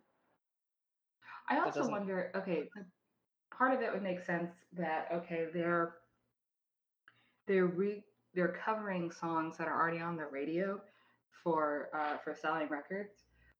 [1.49, 2.69] I also wonder, okay,
[3.51, 5.95] part of it would make sense that okay, they're
[7.47, 10.79] they're re they're covering songs that are already on the radio
[11.43, 13.13] for uh, for selling records,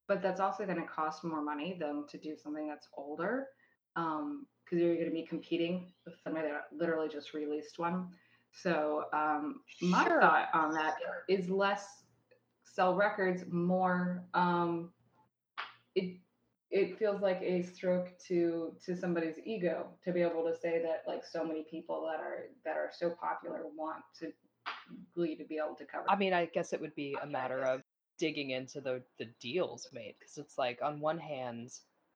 [0.07, 3.47] but that's also going to cost more money than to do something that's older,
[3.95, 8.07] um, because you're going to be competing with somebody that literally just released one.
[8.53, 10.19] So um, my Sure.
[10.19, 10.95] thought on that
[11.29, 12.03] is less
[12.63, 14.91] sell records, more um,
[15.95, 16.17] it
[16.69, 21.03] it feels like a stroke to to somebody's ego to be able to say that
[21.05, 24.31] like so many people that are that are so popular want to
[25.15, 26.05] Glee to be able to cover.
[26.09, 27.80] I mean, I guess it would be a matter of
[28.21, 31.71] digging into the the deals made because it's like on one hand,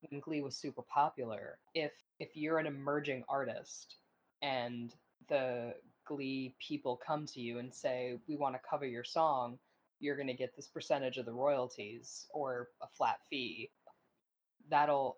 [0.07, 3.95] when Glee was super popular, if if you're an emerging artist
[4.43, 4.93] and
[5.27, 5.73] the
[6.05, 9.57] Glee people come to you and say we want to cover your song,
[9.99, 13.71] you're going to get this percentage of the royalties or a flat fee.
[14.69, 15.17] That'll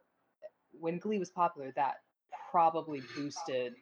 [0.71, 1.95] when Glee was popular, that
[2.50, 3.73] probably boosted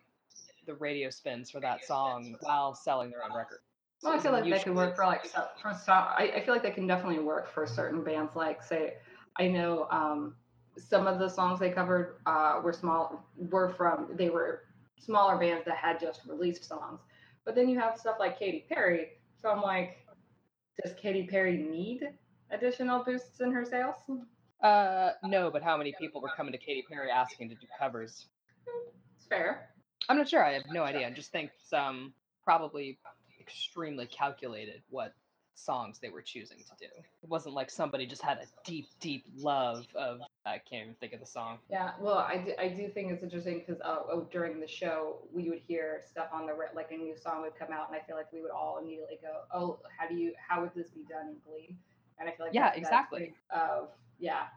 [0.65, 3.59] the radio spins for that song while selling their own record.
[4.03, 6.03] Well, I feel like that could work for like for some.
[6.17, 8.35] I, I feel like that can definitely work for certain bands.
[8.35, 8.95] Like say,
[9.37, 10.35] I know um,
[10.77, 14.63] some of the songs they covered uh, were small were from they were
[14.99, 16.99] smaller bands that had just released songs.
[17.45, 19.09] But then you have stuff like Katy Perry.
[19.41, 19.97] So I'm like,
[20.83, 22.09] does Katy Perry need
[22.51, 23.95] additional boosts in her sales?
[24.61, 28.25] Uh, no, but how many people were coming to Katy Perry asking to do covers?
[29.15, 29.69] It's fair.
[30.09, 30.43] I'm not sure.
[30.43, 31.07] I have no idea.
[31.07, 32.97] I just think some probably
[33.47, 35.13] extremely calculated what
[35.55, 36.91] songs they were choosing to do.
[37.23, 40.19] It wasn't like somebody just had a deep, deep love of.
[40.45, 41.57] I can't even think of the song.
[41.71, 45.17] Yeah, well, I do, I do think it's interesting because uh, oh, during the show
[45.33, 48.05] we would hear stuff on the like a new song would come out, and I
[48.05, 50.33] feel like we would all immediately go, "Oh, how do you?
[50.37, 51.75] How would this be done in Glee?"
[52.19, 53.33] And I feel like Yeah, that- exactly.
[53.49, 54.47] Of yeah,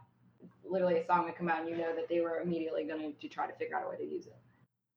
[0.64, 3.28] literally a song would come out, and you know that they were immediately going to
[3.28, 4.36] try to figure out a way to use it.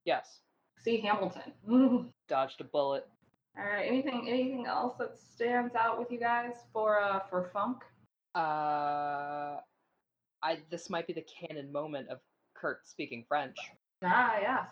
[0.03, 0.41] Yes,
[0.79, 1.53] See Hamilton.
[2.27, 3.07] dodged a bullet.
[3.57, 7.83] Right, anything anything else that stands out with you guys for uh for funk?
[8.33, 9.59] Uh,
[10.41, 12.19] I this might be the canon moment of
[12.55, 13.57] Kurt speaking French.
[14.03, 14.67] Ah, yes.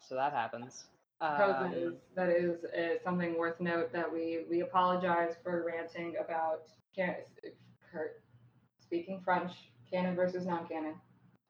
[0.00, 0.84] So that happens.
[1.20, 6.14] Um, that is that is uh, something worth note that we we apologize for ranting
[6.16, 6.62] about
[6.96, 7.16] can,
[7.92, 8.22] Kurt
[8.80, 9.52] speaking French,
[9.90, 10.94] canon versus non-canon.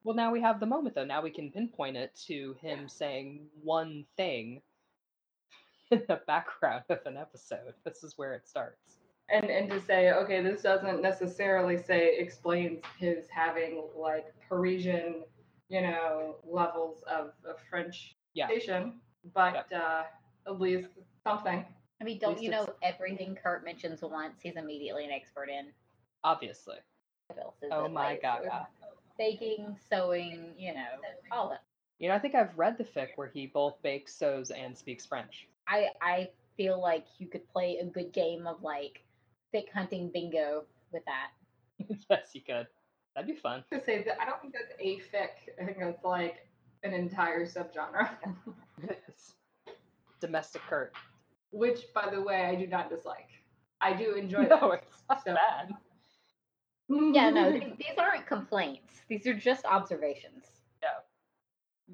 [0.02, 1.04] Well, now we have the moment though.
[1.04, 4.60] Now we can pinpoint it to him saying one thing
[5.90, 7.74] in the background of an episode.
[7.84, 8.96] This is where it starts.
[9.32, 15.22] And and to say, okay, this doesn't necessarily say explains his having like Parisian
[15.70, 18.48] you know, levels of, of French Yeah.
[18.48, 18.94] station,
[19.32, 20.02] but uh,
[20.46, 20.88] at least
[21.24, 21.64] something.
[22.00, 25.68] I mean, don't you know everything Kurt mentions once, he's immediately an expert in.
[26.24, 26.76] Obviously.
[27.28, 28.66] What else is Oh it, my like, gaga.
[29.16, 30.86] Baking, sewing, you know,
[31.30, 31.62] all that.
[31.98, 35.06] You know, I think I've read the fic where he both bakes, sews, and speaks
[35.06, 35.46] French.
[35.70, 39.02] I I feel like you could play a good game of like
[39.54, 41.30] fic hunting bingo with that.
[42.10, 42.66] yes, you could.
[43.14, 43.64] That'd be fun.
[43.72, 45.30] to say that I don't think that's a fic.
[45.60, 46.46] I think that's like
[46.84, 48.08] an entire subgenre.
[49.08, 49.34] It's
[50.20, 50.92] Domestic Kurt.
[51.52, 53.28] Which, by the way, I do not dislike.
[53.80, 54.82] I do enjoy No, that.
[54.84, 55.72] it's not So- bad.
[56.88, 59.02] Yeah, no, th- these aren't complaints.
[59.08, 60.44] These are just observations.
[60.82, 60.88] Yeah,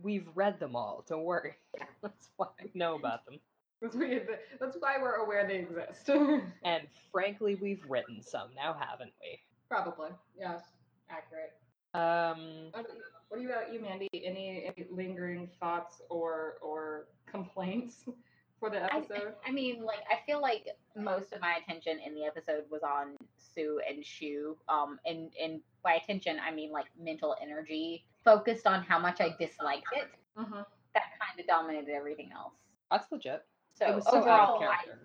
[0.03, 1.05] we've read them all.
[1.09, 1.55] Don't worry.
[2.03, 3.39] That's why I know about them.
[3.83, 6.09] That's why- we're aware they exist.
[6.65, 9.39] And frankly, we've written some now, haven't we?
[9.69, 10.11] Probably.
[10.39, 10.63] Yes.
[11.11, 11.53] Accurate.
[11.95, 12.87] Um, What
[13.29, 14.09] what about you, Mandy?
[14.15, 18.05] Any, any lingering thoughts or or complaints
[18.61, 19.35] for the I, episode?
[19.47, 23.17] I mean, like, I feel like most of my attention in the episode was on
[23.37, 24.57] Sue and Schue.
[24.69, 29.35] Um, and and by attention, I mean like mental energy, focused on how much I
[29.39, 30.09] disliked it.
[30.39, 30.63] mm-hmm.
[30.95, 32.55] That kind of dominated everything else.
[32.91, 33.45] that's legit.
[33.79, 35.01] So, was so overall, I didn't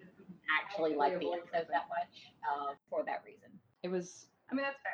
[0.64, 3.50] actually like the episode that much uh, for that reason.
[3.84, 4.94] It was I mean, that's fair.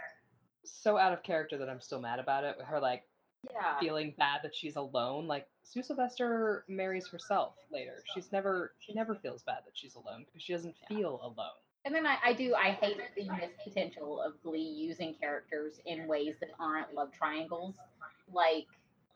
[0.64, 2.56] so out of character that I'm still mad about it.
[2.58, 3.04] With her like
[3.52, 3.78] Yeah.
[3.80, 5.28] feeling bad that she's alone.
[5.28, 8.04] Like Sue Sylvester marries herself later.
[8.14, 10.98] She's never she never feels bad that she's alone because she doesn't Yeah.
[10.98, 11.56] feel alone.
[11.86, 16.08] And then I, I do I hate the missed potential of Glee using characters in
[16.08, 17.76] ways that aren't love triangles,
[18.34, 18.66] like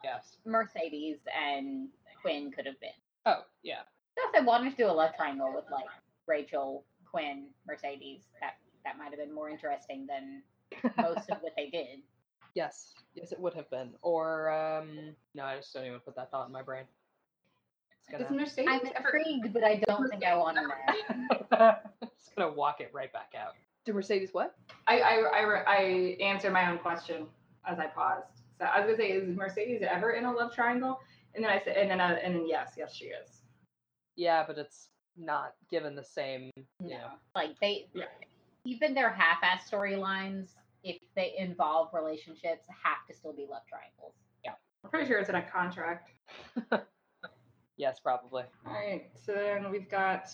[0.04, 0.36] Yes.
[0.44, 1.88] Mercedes and
[2.20, 2.90] Quinn could have been.
[3.26, 3.82] Oh yeah.
[4.16, 5.86] So if they wanted to do a love triangle with like
[6.26, 10.42] Rachel, Quinn, Mercedes, that that might have been more interesting than
[10.98, 12.00] most of what they did.
[12.54, 12.92] Yes.
[13.14, 13.90] Yes, it would have been.
[14.02, 16.84] Or um no, I just don't even put that thought in my brain.
[18.08, 19.16] It's Does gonna Mercedes I'm ever?
[19.16, 21.74] intrigued, but I don't think I want to know.
[22.18, 23.52] just gonna walk it right back out.
[23.84, 24.56] Do Mercedes what?
[24.86, 27.26] I, I, I, re- I answer my own question
[27.66, 28.26] as I paused.
[28.58, 31.00] So I was gonna say, is Mercedes ever in a love triangle?
[31.34, 33.41] And then I said, and then, uh, and then yes, yes, she is.
[34.16, 36.50] Yeah, but it's not given the same
[36.82, 37.08] you know.
[37.34, 38.04] Like they Yeah.
[38.64, 40.50] even their half-ass storylines,
[40.84, 44.14] if they involve relationships, have to still be love triangles.
[44.44, 44.52] Yeah,
[44.84, 46.10] I'm pretty sure it's in a contract.
[47.78, 48.44] Yes, probably.
[48.66, 50.28] All right, so then we've got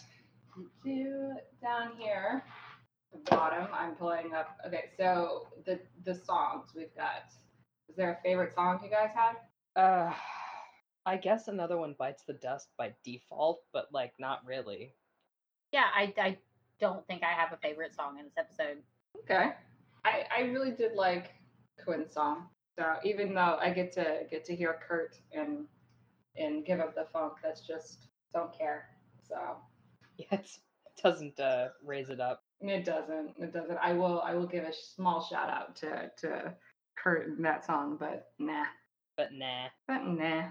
[0.84, 2.42] two down here,
[3.12, 3.68] the bottom.
[3.72, 4.58] I'm pulling up.
[4.66, 7.30] Okay, so the the songs we've got.
[7.88, 9.36] Is there a favorite song you guys had?
[9.80, 10.12] Uh
[11.08, 14.94] I guess another one bites the dust by default, but like not really.
[15.72, 16.38] Yeah, I, I
[16.80, 18.82] don't think I have a favorite song in this episode.
[19.24, 19.52] Okay.
[20.04, 21.34] I, I really did like
[21.82, 22.48] Quinn's song.
[22.78, 25.66] So even though I get to get to hear Kurt and
[26.36, 28.90] and give up the funk, that's just don't care.
[29.26, 29.36] So
[30.18, 32.42] Yeah, it's, it doesn't uh, raise it up.
[32.60, 33.30] it doesn't.
[33.38, 33.78] It doesn't.
[33.82, 36.54] I will I will give a small shout out to to
[36.96, 38.66] Kurt in that song, but nah.
[39.16, 39.68] But nah.
[39.86, 40.48] But nah.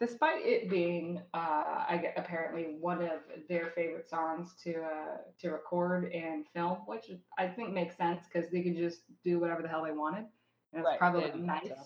[0.00, 5.50] Despite it being, uh, I get apparently one of their favorite songs to uh, to
[5.50, 9.68] record and film, which I think makes sense because they could just do whatever the
[9.68, 10.26] hell they wanted,
[10.72, 11.76] and it's Right, probably didn't nice to.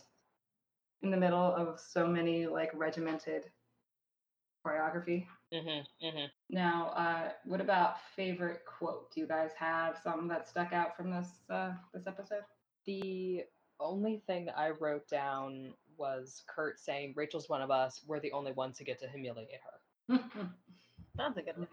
[1.03, 3.45] in the middle of so many like regimented
[4.67, 5.27] choreography.
[5.53, 6.07] Mm-hmm.
[6.07, 6.27] Mm-hmm.
[6.51, 9.13] Now, uh, what about favorite quote?
[9.13, 12.43] Do you guys have something that stuck out from this uh, this episode?
[12.87, 13.45] The
[13.81, 18.01] only thing I wrote down was Kurt saying, Rachel's one of us.
[18.07, 19.61] We're the only ones who get to humiliate
[20.09, 20.19] her.
[21.17, 21.69] That's a good one.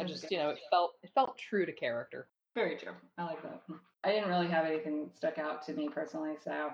[0.00, 2.28] I just, you know, it felt it felt true to character.
[2.54, 2.92] Very true.
[3.18, 3.62] I like that.
[4.04, 6.70] I didn't really have anything stuck out to me personally, so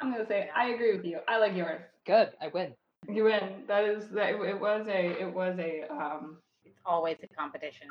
[0.00, 1.18] I'm gonna say I agree with you.
[1.28, 1.82] I like yours.
[2.06, 2.72] Good, I win.
[3.08, 3.64] You win.
[3.66, 4.30] That is that.
[4.30, 5.20] It was a.
[5.20, 5.92] It was a.
[5.92, 6.38] Um.
[6.64, 7.88] It's always a competition.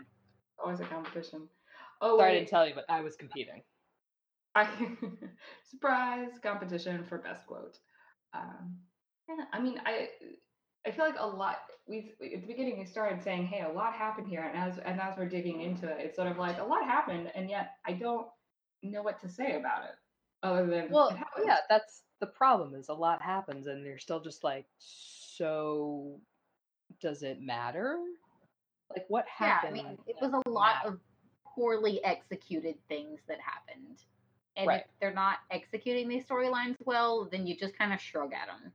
[0.57, 1.47] Always a competition.
[2.01, 3.61] Oh Sorry I didn't tell you, but I was competing.
[4.55, 4.67] I,
[5.69, 7.77] surprise competition for best quote.
[8.33, 8.77] Um,
[9.29, 10.09] yeah, I mean, I
[10.85, 11.57] I feel like a lot.
[11.87, 14.99] We at the beginning we started saying, "Hey, a lot happened here," and as and
[14.99, 17.93] as we're digging into it, it's sort of like a lot happened, and yet I
[17.93, 18.27] don't
[18.81, 19.95] know what to say about it
[20.43, 22.73] other than Well, it yeah, that's the problem.
[22.75, 26.19] Is a lot happens, and you're still just like, so
[26.99, 27.99] does it matter?
[28.89, 29.77] Like, what happened?
[29.77, 29.99] Yeah, happened?
[29.99, 30.95] I mean, it was a lot matter?
[30.95, 30.99] of
[31.45, 33.99] poorly executed things that happened.
[34.57, 34.81] And Right.
[34.81, 38.73] if they're not executing these storylines well, then you just kind of shrug at them.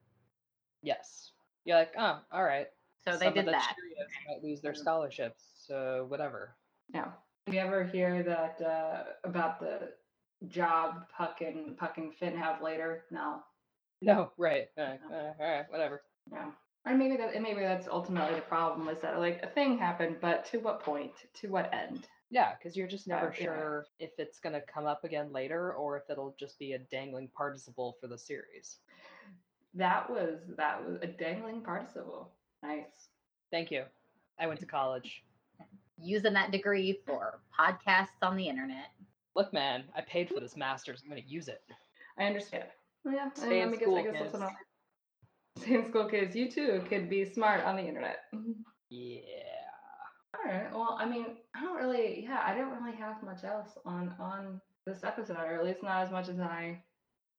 [0.83, 1.33] Yes,
[1.65, 2.69] you're like, oh, all right.
[3.05, 3.77] So they did of the that.
[3.77, 6.57] Cheerios might lose their scholarships, so whatever.
[6.93, 7.13] Yeah.
[7.47, 9.93] Do you ever hear that uh, about the
[10.49, 13.05] job Puck and Puck and Finn have later?
[13.11, 13.43] No.
[14.03, 14.69] No, right.
[14.77, 16.03] Uh, uh, all right, whatever.
[16.33, 16.51] Yeah.
[16.85, 20.17] Or maybe that and maybe that's ultimately the problem is that like a thing happened,
[20.21, 21.13] but to what point?
[21.41, 22.07] To what end?
[22.31, 23.45] Yeah, because you're just never oh, yeah.
[23.45, 26.79] sure if it's going to come up again later or if it'll just be a
[26.79, 28.79] dangling participle for the series.
[29.75, 32.33] That was that was a dangling participle.
[32.63, 33.09] Nice.
[33.51, 33.85] Thank you.
[34.41, 35.23] I went to college.
[36.03, 38.91] Using that degree for podcasts on the internet.
[39.35, 41.03] Look, man, I paid for this master's.
[41.03, 41.63] I'm going to use it.
[42.19, 42.65] I understand.
[43.05, 44.35] Well, yeah, I- Stay I in guess- school, I guess that's kids.
[44.35, 44.53] another-
[45.59, 46.35] Stay in school, kids.
[46.37, 48.19] You too could be smart on the internet.
[48.91, 49.21] Yeah.
[50.45, 50.73] All right.
[50.73, 52.23] Well, I mean, I don't really.
[52.25, 56.03] Yeah, I don't really have much else on on this episode, or at least not
[56.05, 56.83] as much as I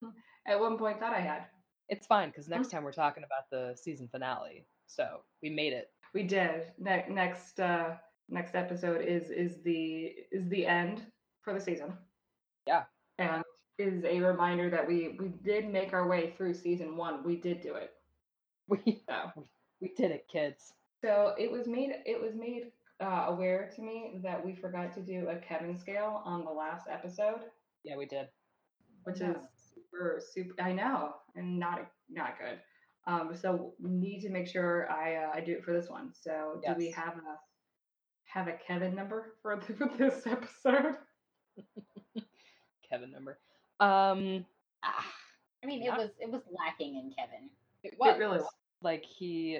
[0.47, 1.45] at one point thought I had.
[1.89, 4.65] It's fine because next time we're talking about the season finale.
[4.87, 5.89] So we made it.
[6.13, 6.63] We did.
[6.79, 7.95] Ne- next uh
[8.29, 11.05] next episode is is the is the end
[11.41, 11.93] for the season.
[12.65, 12.83] Yeah.
[13.19, 13.43] And
[13.77, 17.23] is a reminder that we we did make our way through season 1.
[17.23, 17.91] We did do it.
[18.69, 19.47] We, So,
[19.81, 20.73] we did it, kids.
[21.01, 25.01] so it was made it was made uh, aware to me that we forgot to
[25.01, 27.41] do a Kevin scale on the last episode,
[27.83, 28.27] Yeah, we did.
[29.03, 29.31] which No.
[29.31, 29.37] is
[29.73, 32.59] super super I know, and not not good.
[33.05, 36.11] Um so we need to make sure I uh, I do it for this one.
[36.13, 37.39] So, do we have a
[38.25, 40.95] have a Kevin number for, th- for this episode?
[42.89, 43.37] Kevin number.
[43.79, 44.45] Um,
[44.83, 45.05] ah,
[45.63, 47.49] I mean, it Not- was it was lacking in Kevin.
[47.83, 48.41] it It really was.
[48.41, 48.51] was.
[48.81, 49.59] like he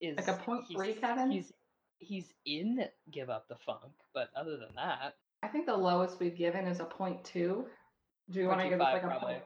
[0.00, 1.30] is Like a point three, Kevin?
[1.30, 1.52] He's
[1.98, 6.36] he's in Give Up the Funk, but other than that, I think the lowest we've
[6.36, 7.66] given is a point two.
[8.30, 9.32] Do you want to give us 0.25 like a probably.
[9.34, 9.44] point?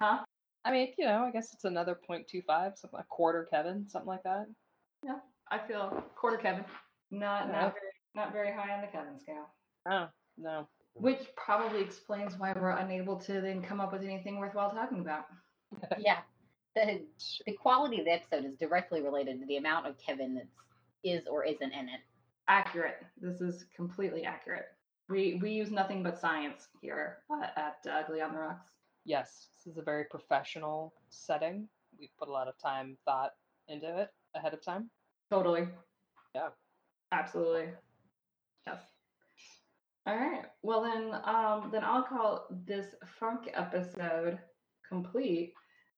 [0.00, 0.18] Huh?
[0.64, 4.22] I mean, you know, I guess it's another 0.25, something like quarter Kevin, something like
[4.24, 4.46] that.
[5.04, 5.18] Yeah,
[5.50, 6.64] I feel quarter Kevin.
[7.10, 7.52] Not Yeah.
[7.52, 9.46] not very not very high on the Kevin scale.
[9.88, 10.08] Oh
[10.38, 15.00] no, Which probably explains why we're unable to then come up with anything worthwhile talking
[15.00, 15.26] about.
[15.98, 16.18] yeah.
[16.74, 17.02] The
[17.46, 20.48] the quality of the episode is directly related to the amount of Kevin that's
[21.12, 22.00] is or isn't in it.
[22.48, 23.04] Accurate.
[23.20, 24.66] This is completely accurate.
[25.08, 28.72] We we use nothing but science here uh, at uh, Ugly on the Rocks.
[29.04, 31.68] yes, this is a very professional setting.
[31.98, 33.32] We've put a lot of time, thought
[33.68, 34.90] into it ahead of time.
[35.30, 35.68] Totally.
[36.34, 36.48] Yeah.
[37.12, 37.68] Absolutely.
[38.66, 38.80] Yes.
[40.06, 40.44] All right.
[40.62, 44.38] Well then um then I'll call this funk episode
[44.88, 45.52] complete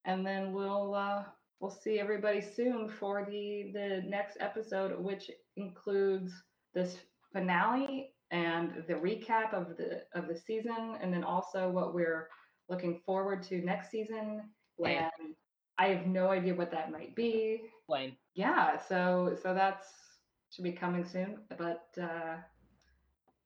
[0.05, 1.25] and then we'll uh
[1.61, 6.33] we'll see everybody soon for the the next episode which includes
[6.75, 6.99] this
[7.33, 12.29] finale and the recap of the of the season and then also what we're
[12.69, 14.43] looking forward to next season
[14.79, 14.99] Lame.
[14.99, 15.35] and
[15.79, 18.17] I have no idea what that might be Blaine.
[18.35, 19.87] yeah so so that's
[20.51, 22.37] should be coming soon but uh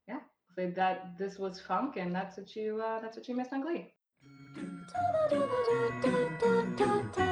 [0.09, 0.21] yeah
[0.57, 3.63] so that this was funk and that's what you uh that's what you missed on
[3.63, 3.93] glee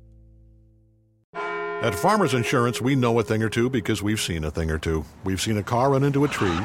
[1.81, 4.77] At Farmers Insurance, we know a thing or two because we've seen a thing or
[4.77, 5.03] two.
[5.23, 6.59] We've seen a car run into a tree,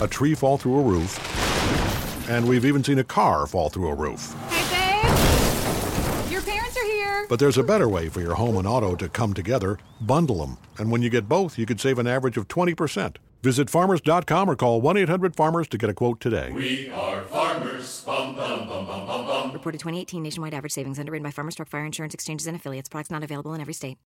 [0.00, 3.94] a tree fall through a roof, and we've even seen a car fall through a
[3.94, 4.34] roof.
[4.48, 6.32] Hey, babe!
[6.32, 7.26] Your parents are here!
[7.28, 10.56] But there's a better way for your home and auto to come together bundle them.
[10.78, 13.16] And when you get both, you could save an average of 20%.
[13.42, 16.52] Visit farmers.com or call 1 800 Farmers to get a quote today.
[16.52, 18.02] We are farmers.
[18.04, 19.52] Bum, bum, bum, bum, bum, bum.
[19.52, 22.88] Reported 2018 nationwide average savings underwritten by Farmers Truck Fire Insurance Exchanges and Affiliates.
[22.88, 23.96] Products not available in every state.